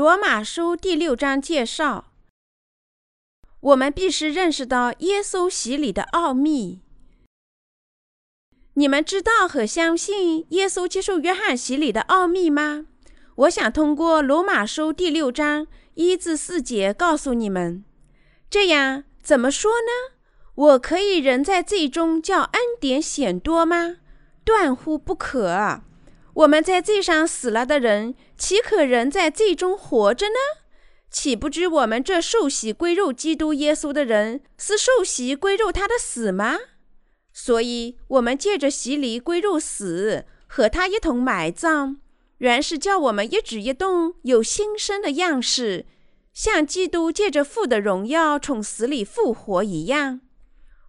[0.00, 2.10] 罗马书第六章介绍，
[3.60, 6.80] 我们必须认识到耶稣洗礼的奥秘。
[8.72, 12.86] 你们知道和相信耶稣接受约翰洗礼的奥秘吗？
[13.34, 17.84] 我想通过罗马书第六章一至四节告诉你们。
[18.48, 20.16] 这样怎么说呢？
[20.54, 23.96] 我可以人在罪中叫恩典显多吗？
[24.46, 25.82] 断乎不可。
[26.34, 30.34] 我们在罪上死了的人，岂可仍在罪中活着呢？
[31.10, 36.56] 岂不知我们这受洗归入基督耶稣的人，是受洗归入他的死吗？
[37.32, 41.96] 所以，我们借着洗礼归入死，和他一同埋葬，
[42.38, 45.86] 原是叫我们一举一动有新生的样式，
[46.32, 50.20] 像基督借着父的荣耀从死里复活一样。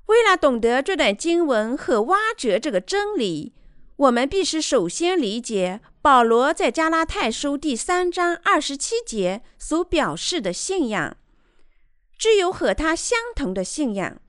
[0.06, 3.54] 为了懂得这段经文和挖掘这个真理。
[4.02, 11.16] 我们必须首先理解保罗在加拉太书第三章二十七节所表示的信仰，
[12.18, 14.20] 只有和他相同的信仰。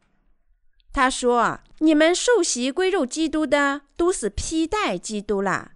[0.93, 5.71] 他说：“你们受洗归入基督的，都是披戴基督了。”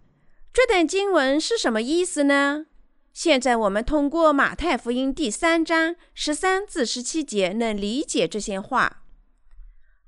[0.52, 2.67] 这段经文是什么意思呢？
[3.14, 9.05] 现在我们通过马太福音第三章十三至十七节能理解这些话。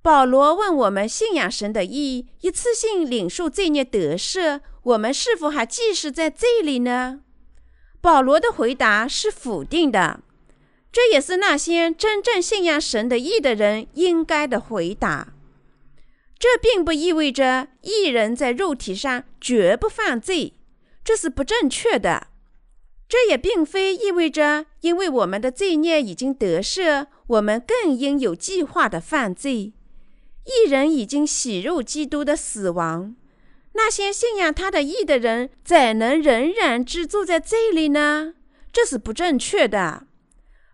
[0.01, 7.21] 保罗问我们：信仰神的意，一次性领受罪孽得赦，我们是否还继续在罪里呢？
[8.01, 10.21] 保罗的回答是否定的。
[10.91, 15.35] 这也是那些真正信仰神的意的人应该的回答。
[16.39, 20.55] 这并不意味着艺人在肉体上绝不犯罪，
[21.05, 22.29] 这是不正确的。
[23.09, 29.75] 这也并非意味着，因为我们的罪孽已经得赦，我们更应有计划的犯罪。
[30.49, 33.15] 一人已经洗入基督的死亡，
[33.75, 38.33] 那些信仰他的义的人，怎能仍然居住在这里呢？
[38.73, 40.05] 这是不正确的。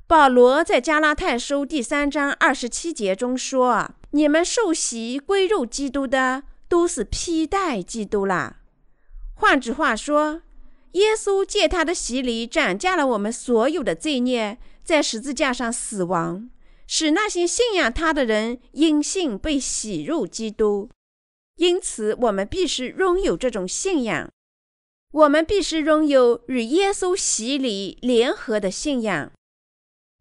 [0.06, 8.58] 保罗在加拉太书第三章二十七节中说：“你们受洗归入基督的，都是披戴基督了。”
[9.34, 10.42] 换句话说，
[10.92, 16.48] 耶稣借他的洗礼斩价了我们所有的罪孽，在十字架上死亡。
[16.86, 20.90] 使那些信仰他的人因信被洗入基督，
[21.56, 24.30] 因此我们必须拥有这种信仰。
[25.12, 29.30] 我们必须拥有与耶稣洗礼联合的信仰。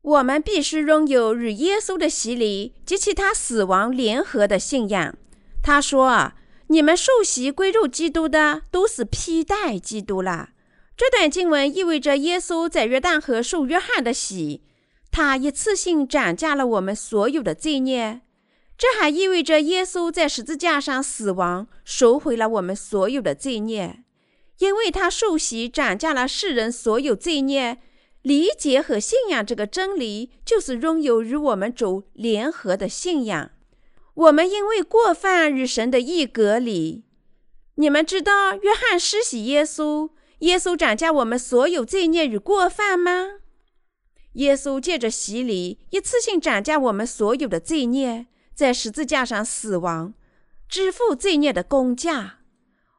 [0.04, 5.16] 我们必须拥有与耶稣的洗礼及其他死亡联合的信仰。
[5.64, 6.36] 他说：“啊，
[6.68, 10.50] 你们受洗归入基督的，都是披戴基督了。”
[10.96, 14.62] 这段经文意味着耶稣在约旦河受约翰的洗。
[15.14, 18.22] 他一次性斩价了我们所有的罪孽，
[18.76, 24.04] 这还意味着耶稣在十字架上死亡，赎回了我们所有的罪孽。
[24.58, 27.78] 因为他受洗斩价了世人所有罪孽，
[28.24, 33.52] 理解和信仰这个真理，就是拥有与我们主联合的信仰。
[34.16, 37.04] 我们因为过犯与神的义隔离。
[37.76, 40.10] 你们知道约翰施洗耶稣，
[40.40, 43.43] 耶稣斩价我们所有罪孽与过犯吗？
[44.34, 50.14] 耶稣借着洗礼，一次性斩价我们所有的罪孽，在十字架上死亡，
[50.68, 52.40] 支付罪孽的公价。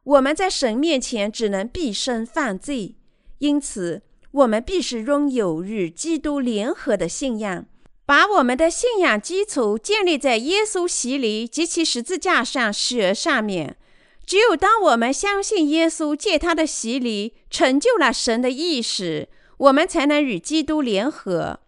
[0.04, 2.96] 我们在神面前只能毕生犯罪，
[3.38, 7.66] 因此我们必须拥有与基督联合的信仰，
[8.06, 13.76] 把我们的信仰基础建立在耶稣洗礼及其十字架上血上面。
[14.26, 19.28] 只有当我们相信耶稣借他的洗礼成就了神的意识。
[19.58, 21.60] 我们才能与基督联合。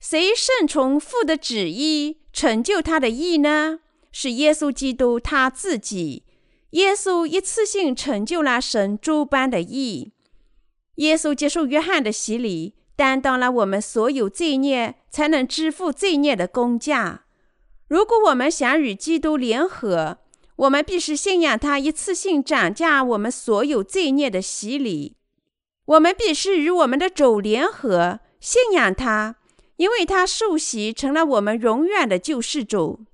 [0.00, 3.80] 谁顺从父的旨意，成就他的意呢？
[4.12, 6.24] 是耶稣基督他自己。
[6.70, 10.12] 耶稣一次性成就了神诸般的意。
[10.96, 17.24] 耶稣接受约翰的洗礼，担当了我们所有罪孽，才能支付罪孽的公价。
[17.88, 20.18] 如果我们想与基督联合，
[20.56, 25.17] 我们必须信仰他一次性涨价我们所有罪孽的洗礼。
[25.88, 29.36] 我们必须与我们的主联合，信仰他，
[29.76, 33.06] 因为他受洗成了我们永远的救世主。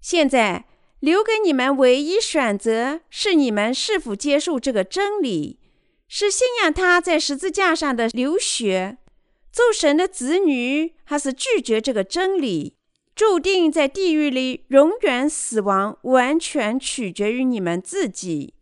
[0.00, 0.66] 现在
[1.00, 5.58] 留给你们唯一选择是：你们是否接受这个真理，
[6.06, 8.98] 是信仰他在十字架上的流血，
[9.50, 12.76] 做神的子女，还是拒绝这个真理，
[13.16, 15.98] 注定在地狱里永远死亡？
[16.02, 18.54] 完全取决于你们自己。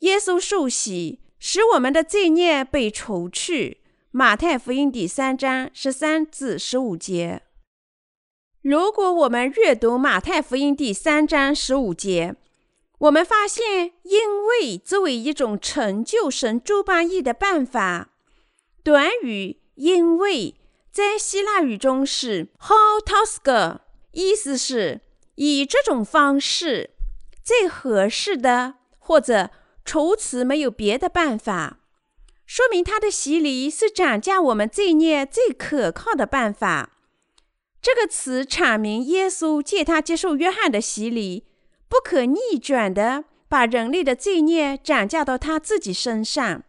[0.00, 1.20] 耶稣受洗。
[1.42, 3.78] 使我们的罪孽被除去。
[4.10, 7.42] 马太福音第三章十三至十五节。
[8.60, 12.36] 如果我们阅读马太福音第三章十五节，
[12.98, 18.10] 我们发现，因为作为一种成就神诸般义的办法，
[18.82, 20.56] 短语“因为”
[20.92, 23.78] 在希腊语中是 “hotoska”，
[24.12, 25.00] 意思是
[25.36, 26.90] 以这种方式
[27.42, 29.50] 最合适的，或者
[29.84, 31.78] 除此没有别的办法。
[32.46, 36.96] 说明他的洗礼是涨价我们罪孽最可靠的办法。
[37.80, 41.44] 这个词阐明耶稣借他接受约翰的洗礼，
[41.88, 46.62] 不可逆转的把人类的罪孽涨价到他自己身上。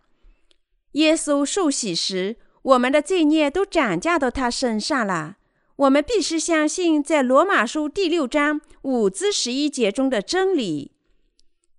[0.93, 5.37] 耶稣受洗时，我们的罪孽都涨价到他身上了。
[5.77, 10.91] 我们必须相信在罗马书第六章五至十一节中的真理：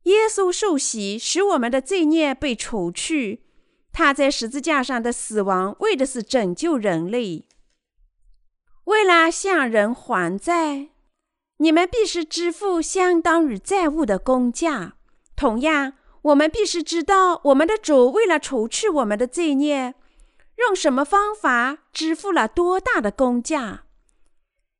[0.04, 3.44] 耶稣受洗使我们的罪孽被除去。
[3.92, 7.46] 他在十字架上的死亡，为的是拯救人类。
[8.84, 10.88] 为了向人还债，
[11.58, 14.94] 你们必须支付相当于债务的工价。
[15.36, 19.94] 同样，我们必须知道，我们的主为了除去我们的罪孽，
[20.56, 23.84] 用什么方法支付了多大的工价。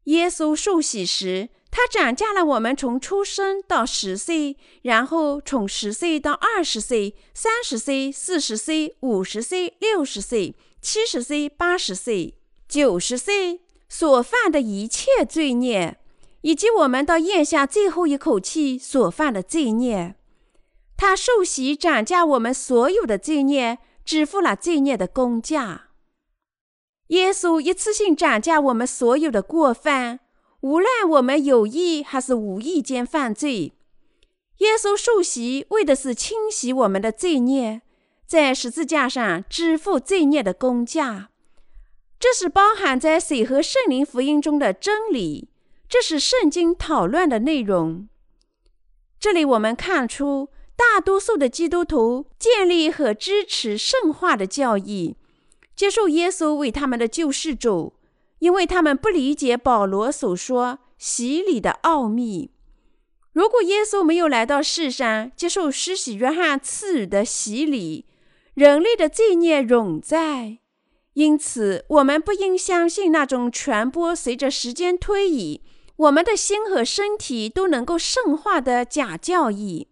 [0.05, 1.51] 耶稣受洗时。
[1.75, 12.37] 他涨价了我们从出生到十岁，然后从十岁到二十岁、三十岁、四十岁、五十岁、六十岁、七十岁、八十岁、
[12.69, 15.99] 九十岁所犯的一切罪孽，
[16.43, 20.15] 以及我们到咽下最后一口气所犯的罪孽。
[20.99, 25.89] 他受洗涨价我们所有的罪孽，支付了罪孽的工价。
[27.07, 30.21] 耶稣一次性涨价我们所有的过犯。
[30.63, 33.73] 无论我们有意还是无意间犯罪，
[34.59, 37.83] 耶稣受洗为的是清洗我们的罪孽，
[38.29, 41.31] 在十字架上支付罪孽的公价。
[42.21, 45.49] 这是包含在水和圣灵福音中的真理，
[45.89, 48.09] 这是圣经讨论的内容。
[49.19, 55.17] 这里我们看出，大多数的基督徒建立和支持圣化的教义，
[55.75, 57.95] 接受耶稣为他们的救世主。
[58.43, 62.51] 因为他们不理解保罗所说洗礼的奥秘。
[63.33, 68.05] 如果耶稣没有来到世上接受施洗约翰赐予的洗礼，
[68.55, 70.59] 人类的罪孽永在。
[71.13, 75.63] 因此，我们不应相信那种传播随着时间推移，
[75.95, 79.87] 我们的心和身体都能够圣化的假教义。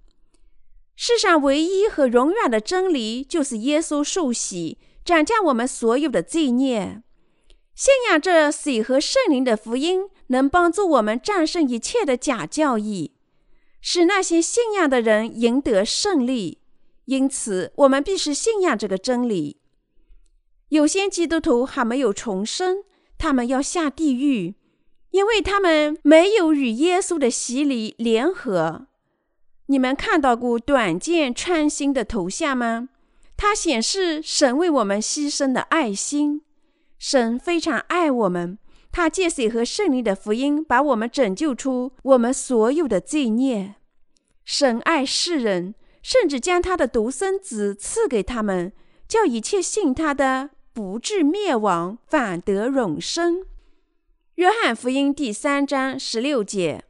[0.96, 7.04] 世上唯一和永远的真理就是耶稣受洗，斩价我们所有的罪孽。
[7.80, 13.14] 信仰这水和圣灵的福音，能帮助我们战胜一切的假教义，
[13.80, 16.58] 使那些信仰的人赢得胜利。
[17.06, 19.62] 因此，我们必须信仰这个真理。
[20.68, 22.84] 有些基督徒还没有重生，
[23.16, 24.56] 他们要下地狱，
[25.12, 28.88] 因为他们没有与耶稣的洗礼联合。
[29.68, 32.90] 你们看到过短剑穿心的头像吗？
[33.38, 36.42] 它显示神为我们牺牲的爱心。
[37.00, 38.58] 神非常爱我们，
[38.92, 43.76] 他借水和圣灵的福音把我们拯救出我们所有的罪孽。
[44.44, 48.74] 神爱世人，甚至将他的独生子赐给他们，
[49.08, 53.46] 叫一切信他的不至灭亡，反得永生。
[54.34, 56.84] 约翰福音第三章十六节：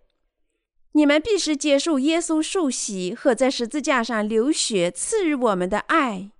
[0.92, 6.32] 你们必须接受耶稣受洗和在十字架上流血赐予我们的爱。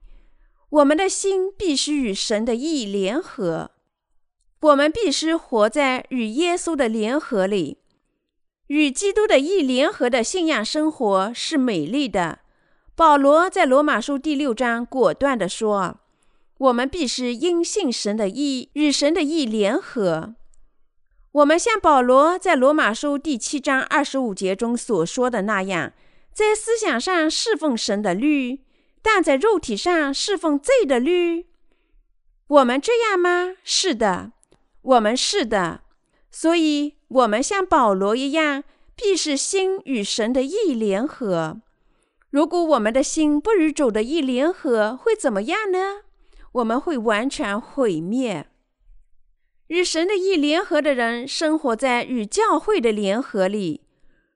[0.71, 3.73] 我们的心必须与神的意联合，
[4.61, 7.79] 我们必须活在与耶稣的联合里。
[8.69, 12.39] 与基督的意联合的信仰生活是美丽的。
[12.95, 15.99] 保罗在罗马书第六章果断地说
[16.59, 20.37] ：“我们必须因信神的意与神的意联合。”
[21.33, 25.93] 我们像保罗在罗马书第七章二十五节中所说的那样，
[26.33, 28.61] 在思想上侍奉神的律。
[29.03, 31.47] 但在肉体上侍奉罪的律，
[32.47, 33.57] 我们这样吗？
[33.65, 34.33] 是的，
[34.83, 35.83] 我们是的。
[36.31, 38.63] 所以，我们像保罗一样，
[38.95, 41.61] 必是心与神的意联合。
[42.31, 46.03] 如果我们的心不与主的意联合，会怎么样呢？
[46.53, 48.47] 我们会完全毁灭。
[49.69, 53.83] 与神的意联合的人，生活在与教会的联合里。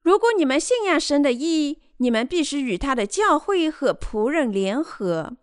[0.03, 5.37] 如果你们信仰神的意，你们必须与他的教会和仆人联合。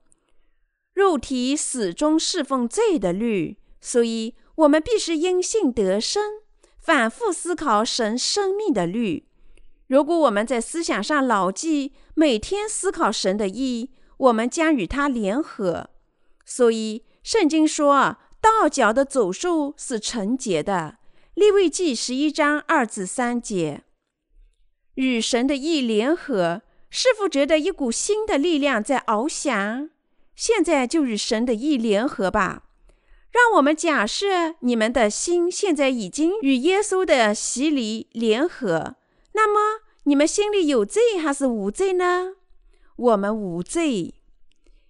[0.94, 6.42] 肉体始终侍奉罪的律，所以我们必须因信得生，
[6.80, 9.28] 反复思考神生命的律。
[9.88, 15.90] 如果我们在思想上牢记，每天思考神的意，我们将与他联合。
[16.46, 20.98] 所以圣经说，道教的走兽是纯洁的。
[21.34, 23.84] 利未记十一章二至三节。
[25.02, 29.90] 与神的意联合，是否觉得一股新的力量在翱翔？
[30.36, 32.66] 现在就与神的意联合吧。
[33.32, 38.96] 让我们假设你们的心现在已经与耶稣的洗礼联合，
[39.34, 42.34] 那么你们心里有罪还是无罪呢？
[42.96, 44.14] 我们无罪。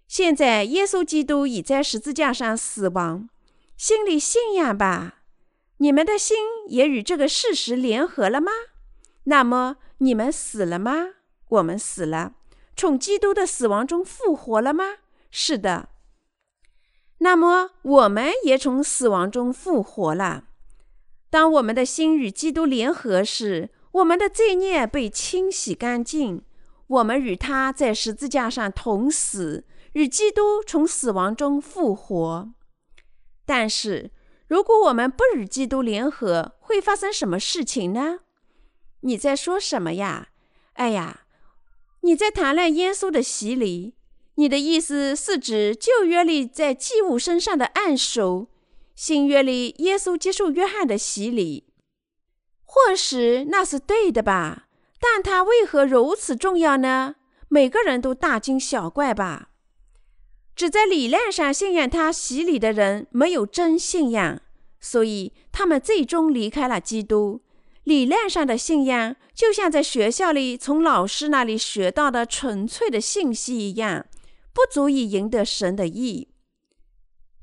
[0.10, 3.30] 现在耶稣基督已在十字架上死亡，
[3.78, 5.20] 心里信仰吧。
[5.78, 6.36] 你们的心
[6.68, 8.52] 也与这个事实联合了吗？
[9.26, 11.10] 那么你们死了吗？
[11.48, 12.34] 我们死了，
[12.76, 14.98] 从基督的死亡中复活了吗？
[15.30, 15.90] 是的。
[17.20, 20.46] 那么我们也从死亡中复活了。
[21.30, 26.44] 当我们的心与基督联合时，我们的罪孽被清洗干净，
[26.88, 32.52] 我们与他在十字架上同死，与基督从死亡中复活。
[33.46, 34.10] 但是，
[34.48, 38.22] 如果我们不与基督联合，会发生什么事情呢？
[39.02, 40.30] 你在说什么呀？
[40.74, 41.22] 哎呀，
[42.02, 43.96] 你在谈论耶稣的洗礼。
[44.36, 48.48] 你的意思是指旧约里在祭物身上的按手，
[48.96, 51.66] 新约里耶稣接受约翰的洗礼。
[52.64, 54.68] 或许那是对的吧？
[55.00, 57.16] 但它为何如此重要呢？
[57.50, 59.50] 每个人都大惊小怪吧？
[60.56, 64.42] 只在理论上信仰他洗礼的人没有真信仰，
[64.80, 67.42] 所以他们最终离开了基督。
[67.84, 74.06] 理论上的信仰就像在学校里从老师那里学到的纯粹的信息一样。
[74.54, 76.28] 不足以赢得神的意，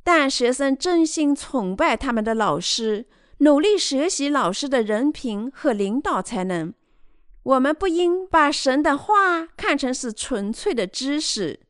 [0.05, 3.07] 但学生真心崇拜他们的老师，
[3.39, 6.75] 努力学习老师的人品和领导才能。
[7.45, 11.61] 我们不应把神的话看成是纯粹的知识，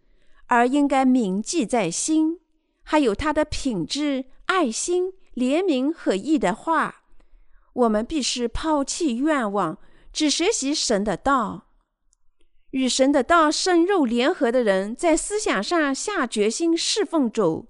[0.46, 2.40] 而应该铭记在心。
[2.82, 6.97] 还有他的品质、爱心、怜悯和义的话。
[7.72, 9.78] 我们必须抛弃愿望，
[10.12, 11.66] 只学习神的道。
[12.70, 17.68] 与神的道深入联合的人，在思想上下决心侍奉主，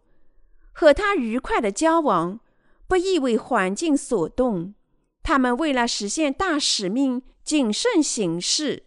[0.73, 2.41] 和他愉快的交往，
[2.89, 4.75] 不易为环境所动。
[5.23, 8.85] 他们为了实现大使命，谨慎行事。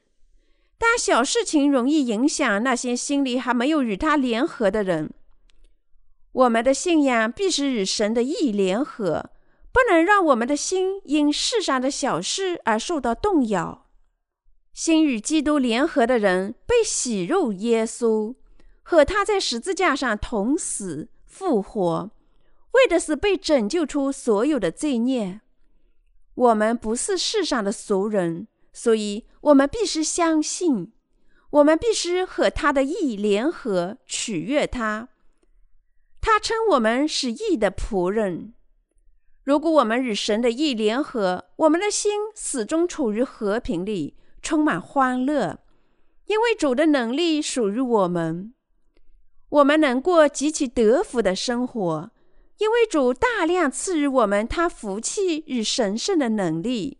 [0.77, 5.13] 但小事情容易影响那些心里还没有与他联合的人。
[6.31, 9.29] 我们的信仰必须与神的意联合，
[9.71, 13.87] 不能让我们的心因世上的小事而受到动摇。
[14.73, 18.35] 心与基督联合的人被洗入耶稣，
[18.83, 22.11] 和他在十字架上同死复活，
[22.71, 25.41] 为的是被拯救出所有的罪孽。
[26.35, 30.93] 我们不是世上的俗人，所以我们必须相信，
[31.49, 35.09] 我们必须和他的义联合，取悦他。
[36.21, 38.53] 他称我们是义的仆人。
[39.51, 44.15] 如果我们与神的意联合，我们的心始终处于和平里。
[44.41, 45.59] 充满欢乐，
[46.27, 48.53] 因为主的能力属于我们，
[49.49, 52.11] 我们能过极其得福的生活，
[52.59, 56.99] 因为主大量赐予我们他福气与神圣的能力，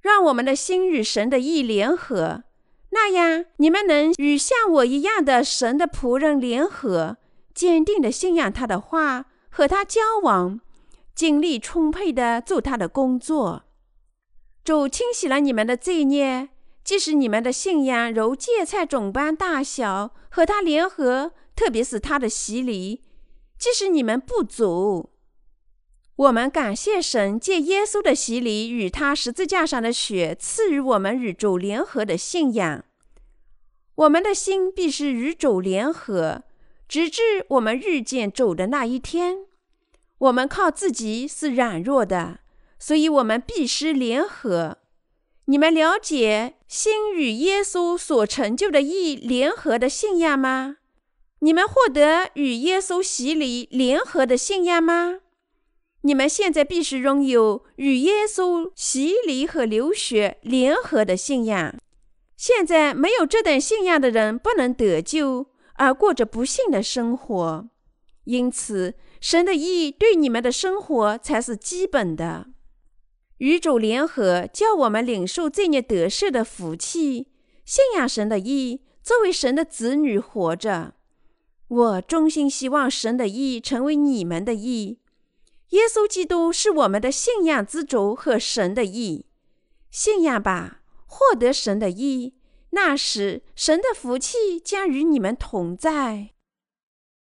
[0.00, 2.44] 让我们的心与神的意联合，
[2.90, 7.16] 那样你们能与像我一样的神的仆人联合，
[7.52, 10.60] 坚定的信仰他的话，和他交往，
[11.18, 13.64] 精力充沛的做他的工作。
[14.62, 16.50] 主清洗了你们的罪孽，
[16.84, 23.02] 即使你们的信仰如芥菜种般大小，和他联合，特别是他的洗礼，
[23.58, 25.10] 即使你们不足，
[26.14, 32.84] 我们感谢神借耶稣的洗礼与他十字架上的血赐予我们与主联合的信仰。
[33.96, 36.44] 我们的心必须与主联合，
[36.86, 39.47] 直至我们遇见主的那一天。
[40.18, 42.40] 我们靠自己是软弱的。
[42.78, 44.78] 所以，我们必须联合。
[45.46, 50.76] 你们了解心与耶稣所成就的义联合的信仰吗？
[51.40, 55.20] 你们获得与耶稣洗礼联合的信仰吗？
[56.02, 61.74] 你们现在必须拥有与耶稣洗礼和流血联合的信仰。
[62.36, 67.68] 现在没有这等信仰的人不能得救，而过着不幸的生活。
[68.24, 72.48] 因此，神的意对你们的生活才是基本的。
[73.38, 77.28] 与主联合，叫我们领受罪孽得赦的福气，
[77.64, 80.94] 信仰神的意，作为神的子女活着。
[81.68, 85.00] 我衷心希望神的意成为你们的意。
[85.70, 89.26] 耶稣基督是我们的信仰之主和神的意。
[89.90, 92.34] 信仰吧，获得神的意，
[92.70, 96.30] 那时神的福气将与你们同在。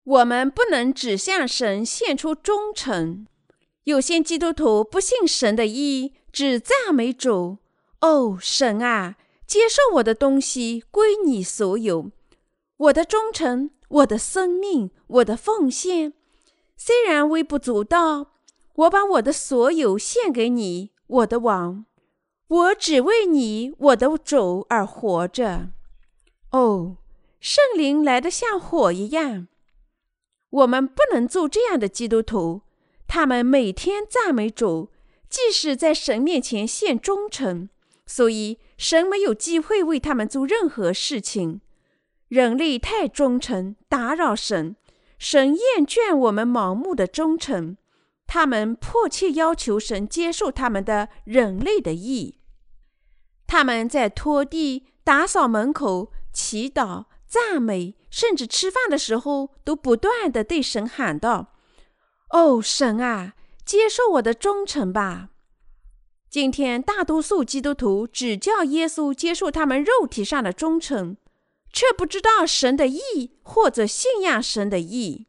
[0.04, 3.28] 我们不能只向神献出忠诚。
[3.84, 7.58] 有些基督徒不信神的意，只赞美主。
[8.02, 12.12] 哦，神啊，接受我的东西归你所有，
[12.78, 16.14] 我的忠诚，我的生命，我的奉献，
[16.78, 18.32] 虽然微不足道，
[18.76, 21.86] 我把我的所有献给你，我的王。
[22.48, 25.72] 我只为你，我的主而活着。
[26.52, 26.96] 哦，
[27.42, 29.49] 圣灵来得像火一样。
[30.50, 32.62] 我们不能做这样的基督徒。
[33.08, 34.92] 他们每天赞美主，
[35.30, 37.70] 即使在神面前献忠诚，
[38.06, 41.62] 所以神没有机会为他们做任何事情。
[42.28, 44.76] 人类太忠诚，打扰神，
[45.18, 47.78] 神厌倦我们盲目的忠诚。
[48.28, 52.38] 他们迫切要求神接受他们的人类的义。
[53.48, 61.54] 他们在拖地、打扫门口、祈祷、赞美，甚至吃饭的时候，都不断的对神喊道
[62.32, 65.30] ：“哦，神啊，接受我的忠诚吧！”
[66.30, 71.16] 今天，大多数基督徒只叫耶稣接受他们肉体上的忠诚，
[71.72, 75.28] 却不知道神的意或者信仰神的意。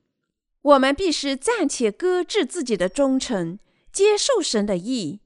[0.63, 3.61] 我们必须暂且搁置自己的忠诚，
[3.93, 5.21] 接受神的意。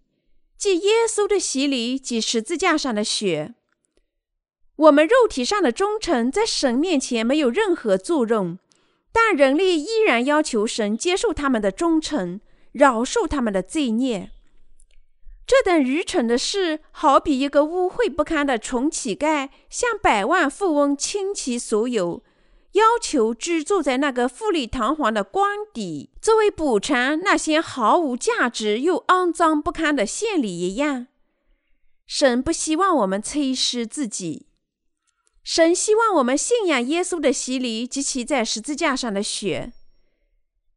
[0.58, 3.54] 即耶稣的洗礼及十字架上的血，
[4.76, 8.58] 我们肉体上的忠诚在神面前没有任何作用，
[9.12, 12.40] 但人类依然要求神接受他们的忠诚，
[12.72, 14.32] 饶恕他们的罪孽。
[15.46, 22.22] 这等愚蠢的事，好比一个污秽不堪的穷乞丐向百万富翁倾其所有。
[22.72, 31.06] 要求居住在那个富丽堂皇的官邸，作为补偿那些毫无价值又肮脏不堪的献礼一样。
[32.04, 34.46] 神不希望我们吹失自己，
[35.44, 39.74] 神希望我们信仰耶稣的洗礼及其在十字架上的血。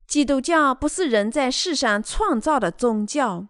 [0.05, 3.47] 基督教不是人在世上创造的宗教，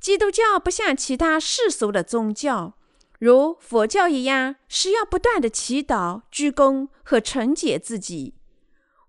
[0.00, 2.74] 基督教不像其他世俗的宗教。
[3.18, 8.34] 如佛教一样，是要不断的祈祷、鞠躬和纯洁自己。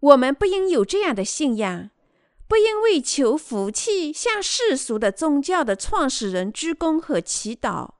[0.01, 1.89] 我们不应有这样的信仰，
[2.45, 7.91] 不应为求福气向世俗的宗教的创始人鞠躬和祈祷。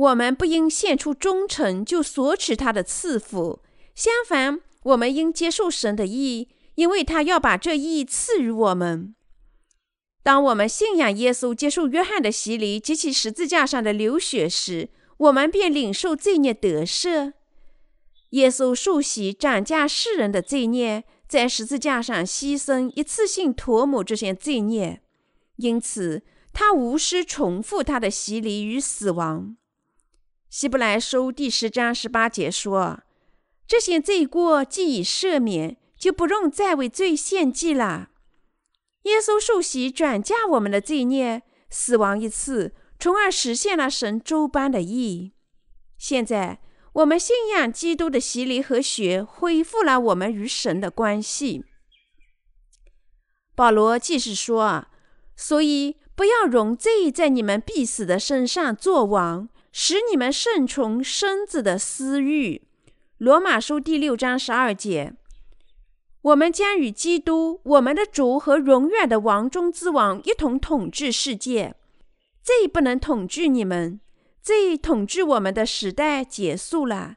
[0.00, 3.60] 我们不应献出忠诚就索取他的赐福，
[3.94, 9.14] 相反，我们应接受神的意，因为他要把这意赐予我们。
[10.22, 17.34] 当我们信仰耶稣，接受约翰的洗礼及其十字架上的流血时，我们便领受罪孽得赦。
[18.30, 25.02] 耶稣受洗斩价世人的罪孽，在十字架上牺牲，一次性涂抹这些罪孽，
[25.56, 26.22] 因此
[26.54, 29.56] 他无需重复他的洗礼与死亡。
[30.50, 33.04] 希伯来书第十章十八节说
[33.68, 38.10] ：“这些罪过既已赦免，就不用再为罪献祭了。”
[39.04, 45.34] 耶稣受洗转嫁我们的罪孽，死亡一次，从而实现了神周般的义。
[45.96, 46.60] 现在，
[46.94, 51.64] 我们信仰基督的洗礼和血，恢复了我们与神的关系。
[53.54, 54.86] 保罗继续说
[55.36, 62.62] ：“所以不要容罪在你们必死的身上作王，使你们顺从身子的私欲。”
[63.18, 65.14] 罗马书第六章十二节。
[66.22, 71.74] 我们将与基督、我们的主和永远的王中之王一同统治世界。
[72.42, 74.00] 罪不能统治你们，
[74.42, 77.16] 罪统治我们的时代结束了。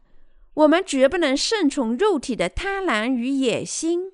[0.53, 4.11] 我们绝不能顺从肉体的贪婪与野心。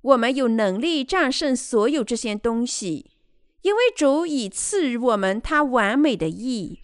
[0.00, 3.10] 我们有能力战胜所有这些东西，
[3.62, 6.80] 因为主已赐予我们他完美的意。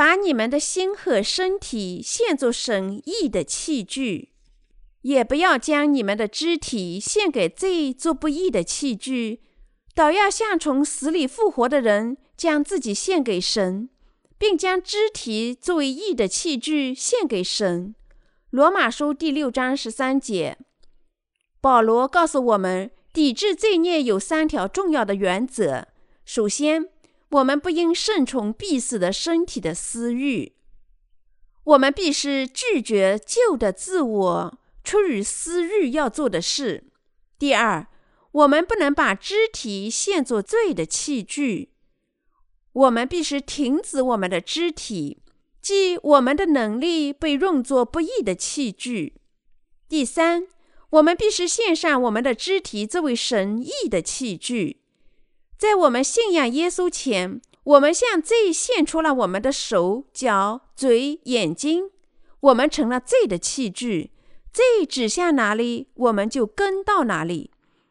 [0.00, 4.30] 把你们的心和身体献作神意的器具。
[5.02, 9.42] 也不要将你们的肢体献给罪做不义的器具，
[9.94, 13.90] 倒要像从死里复活的人，将自己献给神，
[14.38, 17.94] 并将肢体作为义的器具献给神。
[18.48, 20.56] 罗马书第六章十三节，
[21.60, 25.88] 保罗告诉我们，抵制罪孽有三条重要的原则：
[26.24, 26.88] 首先，
[27.30, 30.52] 我们不应顺从必死的身体的私欲；
[31.64, 34.58] 我们必须拒绝旧的自我。
[34.82, 36.84] 出于私欲要做的事。
[37.38, 37.86] 第二，
[38.32, 41.74] 我们不能把肢体献作罪的器具，
[42.72, 45.22] 我们必须停止我们的肢体，
[45.60, 49.20] 即我们的能力被用作不义的器具。
[49.88, 50.48] 第三，
[50.90, 54.79] 我们必须献上我们的肢体作为神意的器具。
[55.60, 61.90] 在我们信仰耶稣前，我们向罪献出了我们的手、脚、嘴、眼睛，
[62.40, 64.10] 我们成了罪的器具。
[64.50, 67.50] 罪指向哪里，我们就跟到哪里。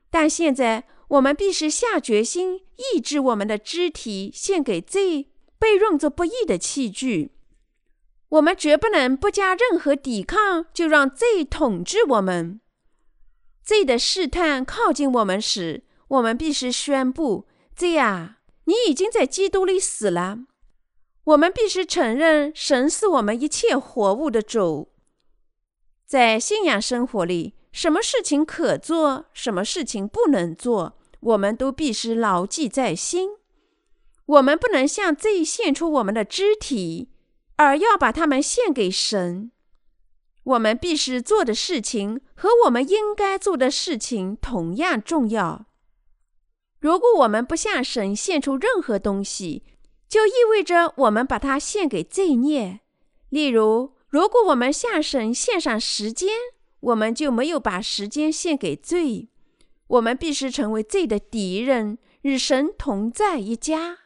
[0.09, 2.61] 但现在，我们必须下决心
[2.95, 5.27] 抑制我们的肢体，献给罪，
[5.59, 7.33] 被用作不义的器具。
[8.29, 12.59] 我们绝不能不加任何抵抗，就让罪统治我们。
[13.63, 17.45] 罪的试探靠近我们时，我们必须宣布：
[17.79, 20.39] 罪啊，你已经在基督里死了。
[21.23, 24.91] 我们必须承认，神是我们一切活物的主。
[26.05, 33.29] 在信仰生活里，什么事情可做，什么事情不能做，我们都必须牢记在心。
[34.25, 37.07] 我们不能向罪献出我们的肢体，
[37.55, 39.53] 而要把它们献给神。
[40.43, 45.67] 我们必须做的事情和我们应该做的事情同样重要。
[46.79, 49.63] 如果我们不向神献出任何东西，
[50.07, 52.79] 就意味着我们把它献给罪孽。
[53.29, 56.29] 例如，如果我们向神献上时间，
[56.79, 59.27] 我们就没有把时间献给罪。
[59.87, 63.97] 我们必须成为罪的敌人，与神同在一家。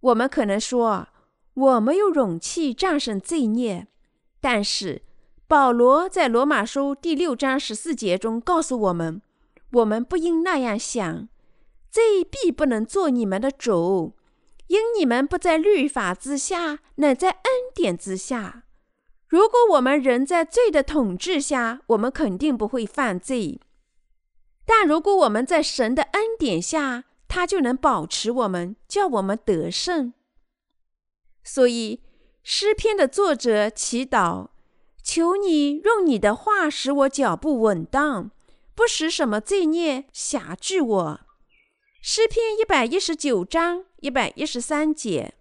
[0.00, 1.08] 我们可能说，
[1.54, 3.88] 我没有勇气战胜罪孽。
[4.40, 5.02] 但是，
[5.46, 9.20] 保罗在罗马书第六章十四节中告诉我们，
[9.72, 11.28] 我们不应那样想：
[11.90, 14.14] 罪必不能做你们的主。
[14.68, 17.42] 因你们不在律法之下，乃在恩
[17.74, 18.62] 典之下。
[19.26, 23.60] 如果我们仍在罪的统治下，我们肯定不会犯罪；
[24.64, 30.12] 但如果我们在神的恩典下，他就能保持我们，叫我们得胜。
[31.42, 32.02] 所以，
[32.42, 34.48] 诗篇的作者祈祷：
[35.02, 38.30] 求你用你的话使我脚步稳当，
[38.76, 41.20] 不使什么罪孽辖制我。
[42.02, 45.34] 诗篇一百一十九章一百一十三节。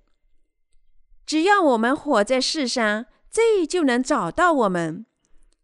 [1.26, 5.06] 只要我们活在世上，罪就能找到我们。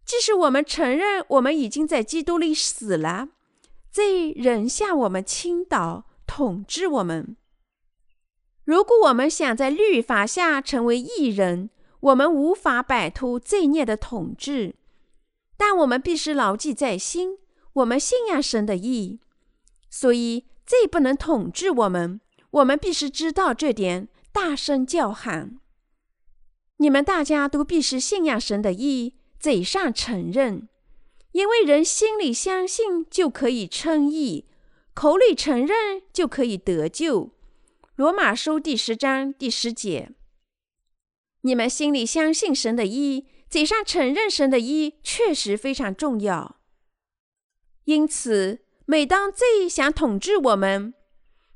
[0.06, 3.28] 即使我们承认我们已经在基督里死了，
[3.92, 7.36] 罪仍向我们倾倒，统治我们。
[8.64, 14.76] 如果我们想在律法下成为义人，我们无法摆脱罪孽的统治。
[15.58, 17.40] 但我们必须牢记在心：
[17.74, 19.20] 我们信仰神的义，
[19.90, 20.46] 所以。
[20.65, 25.60] 最不能统治我们，我们必须知道这点，大声叫喊。
[26.78, 30.67] 你们大家都必须信仰神的义，嘴上承认，
[31.34, 34.47] 因为人心里相信就可以称义，
[34.93, 37.32] 口里承认就可以得救。
[37.95, 40.12] 罗马书第十章第十节。
[41.41, 46.60] 你们心里相信神的义，嘴上承认神的义，确实非常重要。
[47.84, 48.64] 因此。
[48.88, 50.93] 每当罪想统治我们，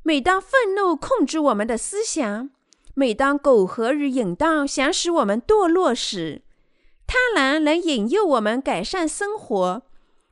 [0.01, 2.49] 每当愤怒控制我们的思想，
[2.95, 6.41] 每当苟合与淫荡想使我们堕落时，
[7.05, 9.83] 贪婪能引诱我们改善生活，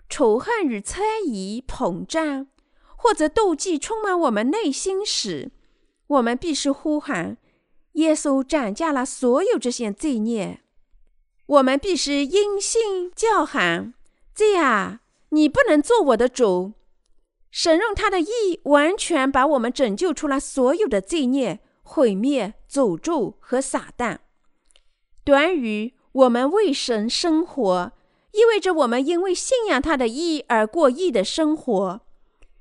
[0.09, 2.47] 仇恨与猜疑膨胀，
[2.95, 5.51] 或者妒忌充满我们内心时，
[6.07, 7.37] 我们必须呼喊：
[7.93, 10.61] 耶稣斩下了所有这些罪孽。
[11.45, 13.93] 我们必须因信叫喊：
[14.33, 16.73] 罪啊，你不能做我的主。
[17.51, 24.19] 神用他的意，完全把我们拯救出来所有的罪孽、毁灭、诅咒和撒旦。
[25.23, 27.91] 短语“我们为神生活”
[28.33, 32.01] 意味着我们因为信仰他的意而过义的生活。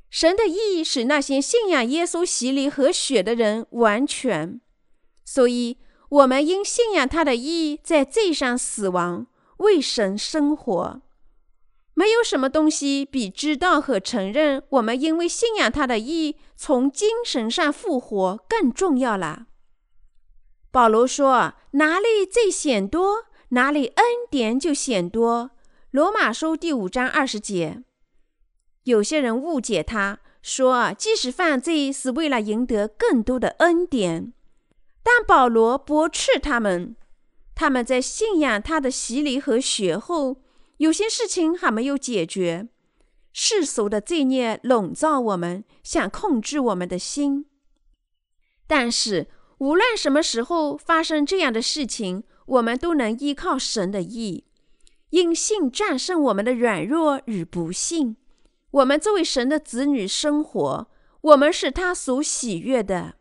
[0.09, 4.61] 神的意使那些信仰耶稣洗礼和血的人完全，
[5.25, 9.27] 所以我们因信仰他的意在罪上死亡，
[9.59, 11.03] 为神生活。
[11.99, 19.47] 没有什么东西比知道和承认我们因为信仰他的义从精神上复活更重要了。
[20.71, 25.53] 保罗说：“哪里罪显多，哪里恩典就显多。”
[25.91, 27.83] 罗马书第五章二十节。
[28.85, 34.35] 有些人误解他，说即使犯罪是为了赢得更多的恩典，
[35.03, 36.95] 但保罗驳斥他们。
[37.55, 40.43] 他们在信仰他的洗礼和血后。
[40.79, 42.69] 有些事情还没有解决，
[43.33, 47.47] 世俗的罪孽笼罩我们，想控制我们的心。
[48.67, 54.45] 但是，无论什么时候发生这样的事情，我们都能依靠神的意，
[55.11, 58.17] 因信战胜我们的软弱与不幸。
[58.73, 60.89] 我们作为神的子女生活，
[61.23, 63.15] 我们是他所喜悦的。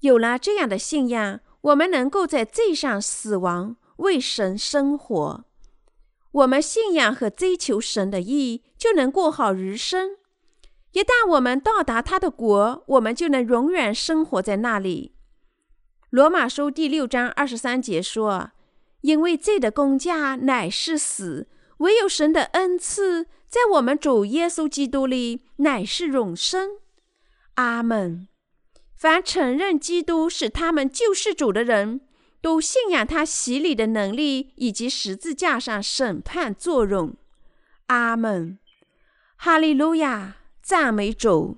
[0.00, 5.44] 有了这样的信仰，我们能够在罪上死亡，为神生活。
[6.32, 10.16] 我们信仰和追求神的意，就能过好余生。
[10.92, 15.14] 一旦我们到达他的国，我们就能永远生活在那里。
[16.10, 18.52] 罗马书第六章二十三节说
[19.02, 26.78] ：“因为罪的工价乃是死，唯有神的恩赐在我们主耶稣基督里乃是永生。”
[27.56, 28.28] 阿门。
[28.94, 32.02] 凡承认基督是他们救世主的人，
[32.42, 37.14] 都信仰他洗礼的能力以及十字架上审判作用。
[37.86, 38.58] 阿门，
[39.36, 41.56] 哈利路亚，赞美主。